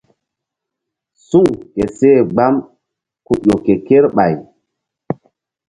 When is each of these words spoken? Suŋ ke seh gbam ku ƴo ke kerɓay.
Suŋ 1.27 1.47
ke 1.75 1.83
seh 1.97 2.19
gbam 2.31 2.55
ku 3.25 3.33
ƴo 3.43 3.55
ke 3.65 3.73
kerɓay. 3.87 4.33